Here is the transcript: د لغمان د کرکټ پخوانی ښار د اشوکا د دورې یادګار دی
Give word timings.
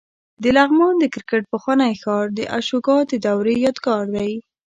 د 0.43 0.45
لغمان 0.57 0.93
د 0.99 1.05
کرکټ 1.13 1.43
پخوانی 1.53 1.93
ښار 2.01 2.25
د 2.37 2.39
اشوکا 2.57 2.97
د 3.11 3.13
دورې 3.25 3.55
یادګار 3.65 4.03
دی 4.15 4.31